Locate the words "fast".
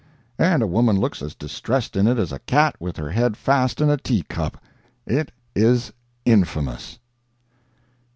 3.37-3.79